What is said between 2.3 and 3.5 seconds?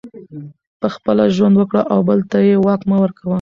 ته یې واک مه ورکوه